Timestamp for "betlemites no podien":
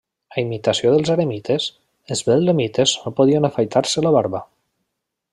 2.29-3.45